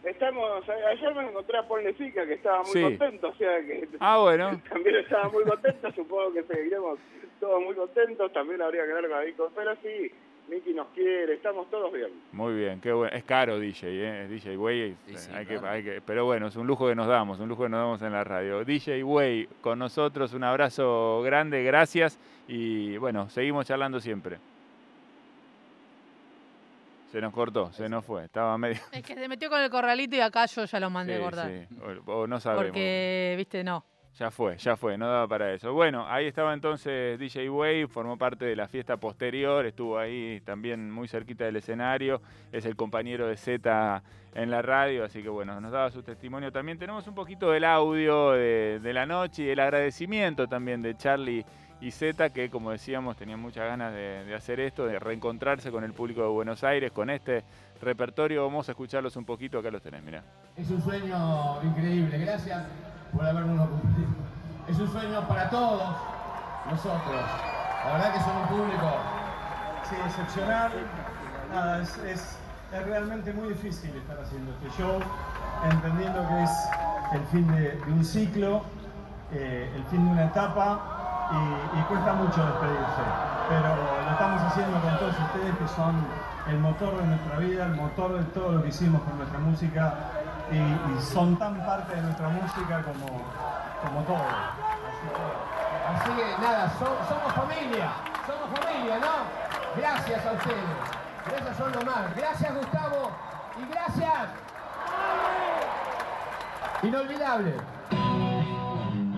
Estamos, 0.04 0.62
ayer 0.68 1.14
me 1.14 1.22
encontré 1.28 1.56
a 1.58 1.62
Paul 1.66 1.82
Lefica 1.82 2.26
que 2.26 2.34
estaba 2.34 2.58
muy 2.62 2.72
Sí. 2.72 2.82
contento, 2.82 3.28
o 3.28 3.34
sea 3.34 3.56
que 3.62 3.88
Ah, 4.00 4.18
bueno. 4.18 4.60
también 4.68 4.96
estaba 4.96 5.28
muy 5.30 5.44
contento, 5.44 5.90
supongo 5.92 6.32
que 6.34 6.42
seguiremos 6.42 6.98
todos 7.40 7.62
muy 7.62 7.74
contentos, 7.74 8.32
también 8.32 8.60
habría 8.60 8.84
que 8.84 8.92
hablar 8.92 9.10
con 9.36 9.48
pero 9.54 9.74
sí, 9.82 10.12
Miki 10.48 10.74
nos 10.74 10.88
quiere, 10.88 11.34
estamos 11.34 11.70
todos 11.70 11.92
bien. 11.92 12.10
Muy 12.32 12.54
bien, 12.54 12.80
qué 12.80 12.92
bueno. 12.92 13.14
Es 13.16 13.24
caro 13.24 13.58
DJ, 13.58 13.88
¿eh? 13.88 14.24
Es 14.24 14.30
DJ 14.30 14.56
Way. 14.58 14.96
Sí, 15.06 15.16
sí, 15.16 15.30
hay 15.34 15.46
que, 15.46 15.58
hay 15.58 15.82
que, 15.82 16.02
pero 16.04 16.26
bueno, 16.26 16.48
es 16.48 16.56
un 16.56 16.66
lujo 16.66 16.86
que 16.86 16.94
nos 16.94 17.06
damos, 17.06 17.40
un 17.40 17.48
lujo 17.48 17.62
que 17.62 17.70
nos 17.70 17.80
damos 17.80 18.02
en 18.02 18.12
la 18.12 18.24
radio. 18.24 18.64
DJ 18.64 19.02
Way 19.04 19.48
con 19.62 19.78
nosotros, 19.78 20.34
un 20.34 20.44
abrazo 20.44 21.22
grande, 21.22 21.62
gracias. 21.64 22.18
Y 22.46 22.96
bueno, 22.98 23.30
seguimos 23.30 23.66
charlando 23.66 24.00
siempre. 24.00 24.38
Se 27.10 27.20
nos 27.20 27.32
cortó, 27.32 27.72
se 27.72 27.88
nos 27.88 28.04
fue. 28.04 28.24
Estaba 28.24 28.58
medio. 28.58 28.80
Es 28.92 29.02
que 29.02 29.14
se 29.14 29.28
metió 29.28 29.48
con 29.48 29.60
el 29.60 29.70
corralito 29.70 30.16
y 30.16 30.20
acá 30.20 30.46
yo 30.46 30.64
ya 30.64 30.80
lo 30.80 30.90
mandé 30.90 31.16
Sí, 31.16 31.66
sí, 31.68 32.00
O, 32.06 32.12
o 32.22 32.26
no 32.26 32.38
sabemos. 32.40 32.66
Porque, 32.66 33.34
viste, 33.38 33.64
no. 33.64 33.84
Ya 34.18 34.30
fue, 34.30 34.56
ya 34.58 34.76
fue, 34.76 34.96
no 34.96 35.08
daba 35.08 35.26
para 35.26 35.52
eso. 35.52 35.72
Bueno, 35.72 36.06
ahí 36.08 36.26
estaba 36.26 36.54
entonces 36.54 37.18
DJ 37.18 37.50
Way, 37.50 37.86
formó 37.88 38.16
parte 38.16 38.44
de 38.44 38.54
la 38.54 38.68
fiesta 38.68 38.96
posterior, 38.96 39.66
estuvo 39.66 39.98
ahí 39.98 40.40
también 40.44 40.88
muy 40.88 41.08
cerquita 41.08 41.44
del 41.44 41.56
escenario, 41.56 42.22
es 42.52 42.64
el 42.64 42.76
compañero 42.76 43.26
de 43.26 43.36
Z 43.36 44.04
en 44.34 44.50
la 44.52 44.62
radio, 44.62 45.04
así 45.04 45.20
que 45.20 45.28
bueno, 45.28 45.60
nos 45.60 45.72
daba 45.72 45.90
su 45.90 46.04
testimonio 46.04 46.52
también. 46.52 46.78
Tenemos 46.78 47.08
un 47.08 47.14
poquito 47.16 47.50
del 47.50 47.64
audio 47.64 48.30
de, 48.30 48.92
la 48.94 49.04
noche 49.04 49.42
y 49.42 49.48
el 49.48 49.58
agradecimiento 49.58 50.46
también 50.46 50.80
de 50.80 50.96
Charlie 50.96 51.44
y 51.80 51.90
Z, 51.90 52.30
que 52.30 52.50
como 52.50 52.70
decíamos 52.70 53.16
tenían 53.16 53.40
muchas 53.40 53.66
ganas 53.66 53.92
de, 53.92 54.24
de 54.26 54.34
hacer 54.36 54.60
esto, 54.60 54.86
de 54.86 55.00
reencontrarse 55.00 55.72
con 55.72 55.82
el 55.82 55.92
público 55.92 56.22
de 56.22 56.28
Buenos 56.28 56.62
Aires, 56.62 56.92
con 56.92 57.10
este 57.10 57.42
repertorio. 57.82 58.44
Vamos 58.44 58.68
a 58.68 58.72
escucharlos 58.72 59.16
un 59.16 59.24
poquito, 59.24 59.58
acá 59.58 59.72
los 59.72 59.82
tenés, 59.82 60.04
mirá. 60.04 60.22
Es 60.56 60.70
un 60.70 60.80
sueño 60.80 61.60
increíble, 61.64 62.16
gracias 62.18 62.64
por 63.14 63.26
habernos 63.26 63.68
cumplido. 63.68 64.10
Es 64.68 64.78
un 64.78 64.90
sueño 64.92 65.20
para 65.28 65.50
todos 65.50 65.82
nosotros. 66.70 67.20
La 67.84 67.92
verdad 67.92 68.12
que 68.14 68.20
son 68.20 68.36
un 68.36 68.46
público 68.48 68.90
Sí, 69.88 69.96
excepcional. 70.06 70.72
Nada, 71.52 71.82
es, 71.82 71.96
es- 71.98 72.38
realmente 72.86 73.32
muy 73.34 73.48
difícil 73.50 73.94
estar 73.96 74.18
haciendo 74.18 74.50
este 74.52 74.82
show, 74.82 74.98
entendiendo 75.70 76.26
que 76.26 76.42
es 76.42 76.50
el 77.12 77.20
fin 77.26 77.46
de, 77.54 77.80
un 77.86 78.02
ciclo, 78.04 78.62
eh, 79.30 79.70
el 79.76 79.84
fin 79.84 80.04
de 80.06 80.10
una 80.12 80.24
etapa 80.24 80.80
y 81.78 81.82
cuesta 81.82 82.14
mucho 82.14 82.44
despedirse. 82.46 83.02
Pero 83.50 83.76
lo 83.76 84.10
estamos 84.10 84.42
haciendo 84.42 84.80
con 84.80 84.98
todos 84.98 85.14
ustedes 85.20 85.54
que 85.58 85.68
son 85.68 85.94
el 86.48 86.58
motor 86.58 86.96
de 86.96 87.06
nuestra 87.06 87.36
vida, 87.38 87.66
el 87.66 87.74
motor 87.74 88.14
de 88.18 88.24
todo 88.32 88.52
lo 88.52 88.62
que 88.62 88.68
hicimos 88.70 89.02
con 89.02 89.18
nuestra 89.18 89.38
música 89.38 89.94
y, 90.50 90.56
y 90.56 91.00
son 91.02 91.36
tan 91.36 91.64
parte 91.64 91.94
de 91.96 92.02
nuestra 92.02 92.28
música 92.28 92.82
como, 92.82 93.06
como 93.82 94.00
todo. 94.02 94.16
Así 94.16 95.08
que- 95.08 95.54
Así 95.84 96.10
que 96.16 96.42
nada, 96.42 96.70
so- 96.78 96.98
somos 97.08 97.32
familia, 97.34 97.90
somos 98.26 98.58
familia, 98.58 98.98
¿no? 98.98 99.80
Gracias 99.80 100.24
a 100.26 100.32
ustedes, 100.32 100.64
gracias 101.26 101.56
son 101.56 101.72
lo 101.72 101.82
más. 101.82 102.14
Gracias 102.16 102.54
Gustavo 102.54 103.10
y 103.62 103.70
gracias. 103.72 104.28
Inolvidable. 106.82 107.54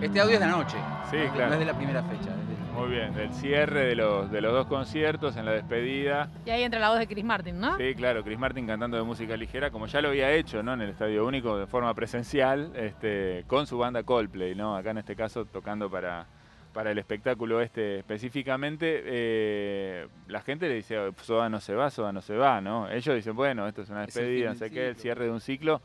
Este 0.01 0.21
audio 0.21 0.33
es 0.35 0.39
de 0.39 0.45
anoche. 0.45 0.77
Sí, 1.09 1.17
no, 1.17 1.23
es 1.23 1.31
de- 1.31 1.31
claro. 1.31 1.47
No 1.49 1.53
es 1.53 1.59
de 1.59 1.65
la 1.65 1.73
primera 1.73 2.03
fecha. 2.03 2.29
de- 2.29 2.46
Muy 2.77 2.89
bien, 2.89 3.13
del 3.15 3.33
cierre 3.33 3.85
de 3.87 3.95
los, 3.95 4.29
de 4.31 4.39
los 4.39 4.53
dos 4.53 4.67
conciertos, 4.67 5.35
en 5.35 5.45
la 5.45 5.51
despedida. 5.51 6.29
Y 6.45 6.51
ahí 6.51 6.61
entra 6.63 6.79
la 6.79 6.89
voz 6.91 6.99
de 6.99 7.07
Chris 7.07 7.25
Martin, 7.25 7.59
¿no? 7.59 7.75
Sí, 7.77 7.95
claro, 7.95 8.23
Chris 8.23 8.37
Martin 8.37 8.67
cantando 8.67 8.97
de 8.97 9.03
música 9.03 9.35
ligera, 9.35 9.71
como 9.71 9.87
ya 9.87 9.99
lo 10.01 10.09
había 10.09 10.31
hecho, 10.31 10.61
¿no? 10.61 10.73
En 10.73 10.81
el 10.81 10.89
Estadio 10.91 11.25
Único 11.25 11.57
de 11.57 11.65
forma 11.65 11.93
presencial, 11.95 12.71
este, 12.75 13.43
con 13.47 13.65
su 13.65 13.79
banda 13.79 14.03
Coldplay, 14.03 14.53
¿no? 14.53 14.75
Acá 14.77 14.91
en 14.91 14.99
este 14.99 15.15
caso 15.15 15.45
tocando 15.45 15.89
para, 15.89 16.27
para 16.71 16.91
el 16.91 16.99
espectáculo 16.99 17.61
este 17.61 17.97
específicamente. 17.99 19.01
eh, 19.05 20.07
la 20.27 20.41
gente 20.41 20.67
le 20.67 20.75
dice, 20.75 20.99
"Oh, 20.99 21.13
Soda 21.23 21.49
no 21.49 21.59
se 21.59 21.73
va, 21.73 21.89
Soda 21.89 22.11
no 22.11 22.21
se 22.21 22.35
va, 22.37 22.61
¿no? 22.61 22.89
Ellos 22.91 23.15
dicen, 23.15 23.35
bueno, 23.35 23.67
esto 23.67 23.81
es 23.81 23.89
una 23.89 24.01
despedida, 24.05 24.49
no 24.49 24.55
sé 24.55 24.69
qué, 24.69 24.89
el 24.89 24.95
cierre 24.97 25.25
de 25.25 25.31
un 25.31 25.41
ciclo. 25.41 25.81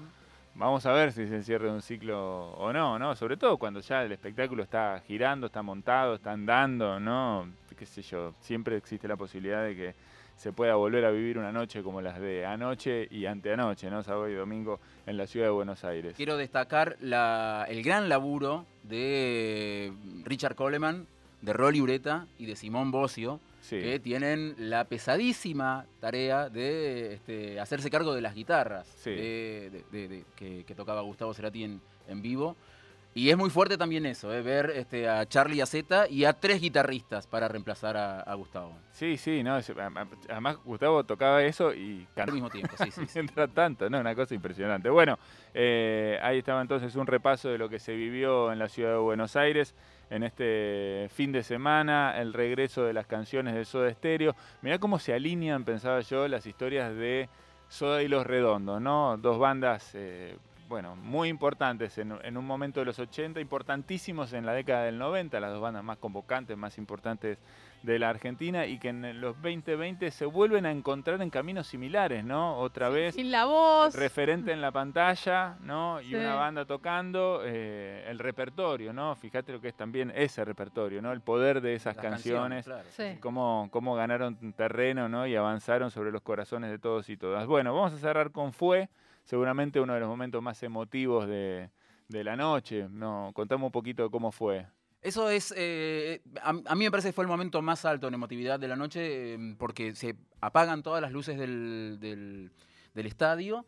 Vamos 0.54 0.84
a 0.84 0.92
ver 0.92 1.12
si 1.12 1.26
cierre 1.42 1.66
de 1.66 1.72
un 1.72 1.80
ciclo 1.82 2.50
o 2.52 2.72
no, 2.72 2.98
¿no? 2.98 3.16
Sobre 3.16 3.36
todo 3.38 3.56
cuando 3.56 3.80
ya 3.80 4.02
el 4.02 4.12
espectáculo 4.12 4.62
está 4.62 5.02
girando, 5.06 5.46
está 5.46 5.62
montado, 5.62 6.14
está 6.14 6.32
andando, 6.32 7.00
¿no? 7.00 7.48
Qué 7.76 7.86
sé 7.86 8.02
yo, 8.02 8.34
siempre 8.40 8.76
existe 8.76 9.08
la 9.08 9.16
posibilidad 9.16 9.64
de 9.64 9.74
que 9.74 9.94
se 10.36 10.52
pueda 10.52 10.74
volver 10.74 11.04
a 11.04 11.10
vivir 11.10 11.38
una 11.38 11.52
noche 11.52 11.82
como 11.82 12.00
las 12.02 12.20
de 12.20 12.44
anoche 12.44 13.08
y 13.10 13.26
anteanoche, 13.26 13.90
¿no? 13.90 14.02
Sábado 14.02 14.28
y 14.28 14.34
domingo 14.34 14.78
en 15.06 15.16
la 15.16 15.26
ciudad 15.26 15.46
de 15.46 15.52
Buenos 15.52 15.84
Aires. 15.84 16.14
Quiero 16.16 16.36
destacar 16.36 16.96
la- 17.00 17.64
el 17.68 17.82
gran 17.82 18.08
laburo 18.08 18.66
de 18.82 19.92
Richard 20.24 20.54
Coleman, 20.54 21.06
de 21.40 21.52
Rolly 21.54 21.80
Ureta 21.80 22.26
y 22.38 22.46
de 22.46 22.56
Simón 22.56 22.90
Bocio, 22.90 23.40
Sí. 23.62 23.78
que 23.80 23.98
tienen 24.00 24.54
la 24.58 24.84
pesadísima 24.84 25.86
tarea 26.00 26.48
de 26.50 27.14
este, 27.14 27.58
hacerse 27.60 27.88
cargo 27.90 28.12
de 28.12 28.20
las 28.20 28.34
guitarras 28.34 28.86
Sí. 28.98 29.10
de- 29.10 29.70
de- 29.70 29.84
de- 29.98 30.08
de- 30.08 30.24
que, 30.36 30.64
que 30.64 30.74
tocaba 30.74 31.00
Gustavo 31.02 31.32
Cerati 31.32 31.62
en, 31.64 31.80
en 32.08 32.20
vivo. 32.22 32.56
Y 33.14 33.28
es 33.28 33.36
muy 33.36 33.50
fuerte 33.50 33.76
también 33.76 34.06
eso, 34.06 34.32
eh, 34.32 34.40
ver 34.40 34.70
este, 34.70 35.06
a 35.06 35.26
Charlie 35.26 35.56
y 35.56 35.60
a 35.60 35.66
Zeta 35.66 36.08
y 36.08 36.24
a 36.24 36.32
tres 36.32 36.62
guitarristas 36.62 37.26
para 37.26 37.46
reemplazar 37.46 37.96
a, 37.96 38.20
a 38.20 38.34
Gustavo. 38.34 38.74
Sí, 38.92 39.18
sí, 39.18 39.42
no, 39.42 39.58
además 40.30 40.56
Gustavo 40.64 41.04
tocaba 41.04 41.42
eso 41.42 41.74
y 41.74 42.00
Al 42.00 42.14
cantaba 42.14 42.32
mismo 42.32 42.48
tiempo, 42.48 42.74
sí, 42.78 42.90
sí. 42.90 43.02
sí. 43.06 43.18
mientras 43.18 43.50
tanto, 43.50 43.90
¿no? 43.90 44.00
Una 44.00 44.14
cosa 44.14 44.34
impresionante. 44.34 44.88
Bueno, 44.88 45.18
eh, 45.52 46.18
ahí 46.22 46.38
estaba 46.38 46.62
entonces 46.62 46.96
un 46.96 47.06
repaso 47.06 47.50
de 47.50 47.58
lo 47.58 47.68
que 47.68 47.78
se 47.78 47.94
vivió 47.94 48.50
en 48.50 48.58
la 48.58 48.68
ciudad 48.68 48.92
de 48.92 48.98
Buenos 48.98 49.36
Aires 49.36 49.74
en 50.08 50.22
este 50.22 51.08
fin 51.14 51.32
de 51.32 51.42
semana, 51.42 52.18
el 52.20 52.32
regreso 52.32 52.84
de 52.84 52.92
las 52.92 53.06
canciones 53.06 53.54
de 53.54 53.64
Soda 53.64 53.92
Stereo. 53.92 54.34
Mirá 54.60 54.78
cómo 54.78 54.98
se 54.98 55.14
alinean, 55.14 55.64
pensaba 55.64 56.00
yo, 56.00 56.28
las 56.28 56.46
historias 56.46 56.94
de 56.94 57.28
Soda 57.68 58.02
y 58.02 58.08
Los 58.08 58.26
Redondos, 58.26 58.80
¿no? 58.80 59.16
Dos 59.16 59.38
bandas 59.38 59.90
eh, 59.94 60.36
bueno, 60.68 60.96
muy 60.96 61.28
importantes 61.28 61.98
en, 61.98 62.16
en 62.22 62.36
un 62.36 62.46
momento 62.46 62.80
de 62.80 62.86
los 62.86 62.98
80, 62.98 63.40
importantísimos 63.40 64.32
en 64.32 64.46
la 64.46 64.52
década 64.54 64.84
del 64.84 64.98
90, 64.98 65.38
las 65.40 65.52
dos 65.52 65.60
bandas 65.60 65.84
más 65.84 65.98
convocantes, 65.98 66.56
más 66.56 66.78
importantes 66.78 67.38
de 67.82 67.98
la 67.98 68.10
Argentina 68.10 68.64
y 68.64 68.78
que 68.78 68.90
en 68.90 69.20
los 69.20 69.34
2020 69.42 70.10
se 70.12 70.24
vuelven 70.24 70.66
a 70.66 70.70
encontrar 70.70 71.20
en 71.20 71.30
caminos 71.30 71.66
similares, 71.66 72.24
¿no? 72.24 72.56
Otra 72.58 72.88
vez 72.90 73.16
Sin 73.16 73.32
la 73.32 73.44
voz. 73.44 73.94
referente 73.96 74.52
en 74.52 74.60
la 74.60 74.70
pantalla, 74.70 75.56
¿no? 75.62 76.00
Y 76.00 76.10
Sí. 76.10 76.14
una 76.14 76.36
banda 76.36 76.64
tocando, 76.64 77.42
eh, 77.44 78.04
el 78.08 78.20
repertorio, 78.20 78.92
¿no? 78.92 79.16
Fíjate 79.16 79.50
lo 79.52 79.60
que 79.60 79.68
es 79.68 79.74
también 79.74 80.12
ese 80.14 80.44
repertorio, 80.44 81.02
¿no? 81.02 81.10
El 81.12 81.20
poder 81.22 81.60
de 81.60 81.74
esas 81.74 81.96
Las 81.96 82.04
canciones, 82.04 82.64
claro. 82.66 82.84
Sí. 82.90 83.16
cómo, 83.20 83.68
cómo 83.72 83.96
ganaron 83.96 84.36
terreno, 84.52 85.08
¿no? 85.08 85.26
Y 85.26 85.34
avanzaron 85.34 85.90
sobre 85.90 86.12
los 86.12 86.22
corazones 86.22 86.70
de 86.70 86.78
todos 86.78 87.08
y 87.08 87.16
todas. 87.16 87.46
Bueno, 87.48 87.74
vamos 87.74 87.92
a 87.94 87.98
cerrar 87.98 88.30
con 88.30 88.52
Fue, 88.52 88.88
seguramente 89.24 89.80
uno 89.80 89.94
de 89.94 90.00
los 90.00 90.08
momentos 90.08 90.42
más 90.42 90.62
emotivos 90.62 91.26
de, 91.28 91.70
de 92.08 92.24
la 92.24 92.36
noche, 92.36 92.88
¿no? 92.90 93.30
Contame 93.34 93.64
un 93.64 93.72
poquito 93.72 94.10
cómo 94.10 94.32
fue. 94.32 94.66
Eso 95.00 95.28
es, 95.30 95.52
eh, 95.56 96.22
a, 96.42 96.50
a 96.50 96.74
mí 96.76 96.84
me 96.84 96.90
parece 96.90 97.08
que 97.08 97.12
fue 97.12 97.24
el 97.24 97.28
momento 97.28 97.60
más 97.60 97.84
alto 97.84 98.06
en 98.06 98.14
emotividad 98.14 98.60
de 98.60 98.68
la 98.68 98.76
noche, 98.76 99.34
eh, 99.34 99.54
porque 99.58 99.94
se 99.96 100.14
apagan 100.40 100.82
todas 100.82 101.02
las 101.02 101.10
luces 101.12 101.36
del, 101.38 101.98
del- 102.00 102.52
del 102.94 103.06
estadio 103.06 103.66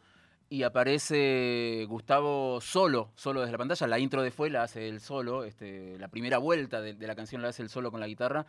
y 0.49 0.63
aparece 0.63 1.87
Gustavo 1.89 2.61
solo, 2.61 3.11
solo 3.17 3.41
desde 3.41 3.53
la 3.53 3.59
pantalla. 3.59 3.87
La 3.89 3.99
intro 3.99 4.23
de 4.23 4.31
Fue 4.31 4.51
la 4.51 4.63
hace 4.63 4.89
él 4.89 5.01
solo, 5.01 5.43
este, 5.45 5.99
la 5.99 6.09
primera 6.09 6.39
vuelta 6.39 6.81
de, 6.81 6.95
de 6.95 7.07
la 7.07 7.15
canción 7.17 7.43
la 7.43 7.49
hace 7.49 7.63
él 7.63 7.69
solo 7.69 7.91
con 7.91 7.99
la 8.01 8.07
guitarra. 8.07 8.47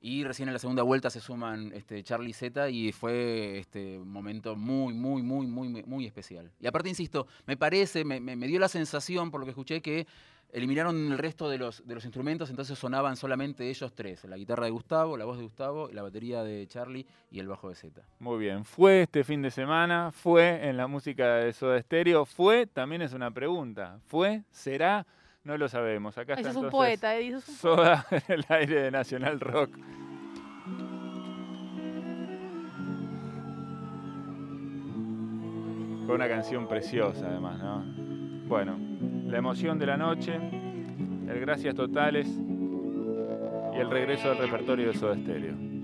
Y 0.00 0.24
recién 0.24 0.48
en 0.48 0.52
la 0.52 0.58
segunda 0.58 0.82
vuelta 0.82 1.10
se 1.10 1.20
suman 1.20 1.72
este, 1.74 2.02
Charlie 2.04 2.32
Z 2.32 2.70
y 2.70 2.92
fue 2.92 3.58
este, 3.58 3.98
momento 3.98 4.54
muy, 4.54 4.94
muy, 4.94 5.22
muy, 5.22 5.46
muy, 5.46 5.82
muy 5.82 6.06
especial. 6.06 6.50
Y 6.60 6.66
aparte, 6.66 6.88
insisto, 6.88 7.26
me 7.46 7.56
parece, 7.56 8.04
me 8.04 8.46
dio 8.46 8.60
la 8.60 8.68
sensación, 8.68 9.30
por 9.30 9.40
lo 9.40 9.46
que 9.46 9.50
escuché, 9.50 9.80
que 9.80 10.06
eliminaron 10.52 11.12
el 11.12 11.18
resto 11.18 11.48
de 11.48 11.58
los, 11.58 11.86
de 11.86 11.94
los 11.94 12.04
instrumentos, 12.04 12.50
entonces 12.50 12.78
sonaban 12.78 13.16
solamente 13.16 13.68
ellos 13.68 13.92
tres, 13.94 14.24
la 14.24 14.36
guitarra 14.36 14.64
de 14.64 14.70
Gustavo, 14.70 15.16
la 15.16 15.24
voz 15.24 15.36
de 15.36 15.44
Gustavo, 15.44 15.90
la 15.92 16.02
batería 16.02 16.42
de 16.42 16.66
Charlie 16.66 17.06
y 17.30 17.38
el 17.38 17.48
bajo 17.48 17.68
de 17.68 17.74
Z. 17.74 18.02
Muy 18.18 18.38
bien, 18.38 18.64
fue 18.64 19.02
este 19.02 19.24
fin 19.24 19.42
de 19.42 19.50
semana, 19.50 20.10
fue 20.12 20.68
en 20.68 20.76
la 20.76 20.86
música 20.86 21.36
de 21.36 21.52
Soda 21.52 21.80
Stereo, 21.80 22.24
fue, 22.24 22.66
también 22.66 23.02
es 23.02 23.12
una 23.12 23.30
pregunta, 23.30 24.00
fue, 24.06 24.42
será, 24.50 25.06
no 25.48 25.56
lo 25.56 25.66
sabemos. 25.66 26.16
Acá 26.18 26.34
está 26.34 26.50
es 26.50 26.56
un 26.56 26.68
poeta, 26.68 27.14
un. 27.16 27.40
Soda 27.40 28.06
en 28.10 28.22
el 28.28 28.44
aire 28.50 28.82
de 28.82 28.90
Nacional 28.90 29.40
Rock. 29.40 29.70
Con 36.06 36.10
una 36.10 36.28
canción 36.28 36.68
preciosa 36.68 37.26
además, 37.28 37.58
¿no? 37.60 37.82
Bueno, 38.46 38.78
la 39.26 39.38
emoción 39.38 39.78
de 39.78 39.86
la 39.86 39.96
noche, 39.96 40.34
el 40.34 41.40
gracias 41.40 41.74
totales 41.74 42.28
y 42.28 43.78
el 43.78 43.90
regreso 43.90 44.28
del 44.28 44.38
repertorio 44.38 44.88
de 44.88 44.98
Soda 44.98 45.16
Stereo. 45.16 45.77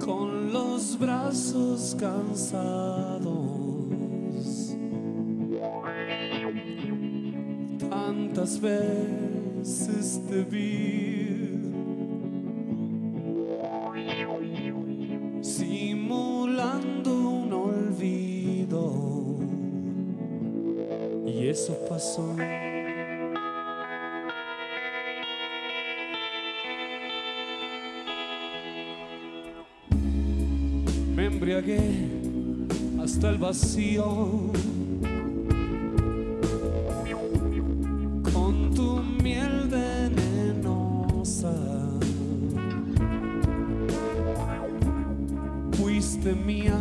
Con 0.00 0.52
los 0.52 0.98
brazos 0.98 1.96
cansados. 2.00 3.28
Tantas 7.88 8.60
veces 8.60 10.20
te 10.28 10.42
vi 10.42 11.28
simulando 15.42 17.14
un 17.14 17.52
olvido. 17.52 18.92
Y 21.24 21.46
eso 21.46 21.78
pasó. 21.88 22.34
Hasta 33.02 33.30
el 33.30 33.38
vacío. 33.38 34.04
Con 38.32 38.72
tu 38.74 39.00
miel 39.22 39.68
venenosa. 39.68 41.52
Fuiste 45.72 46.32
mía 46.32 46.78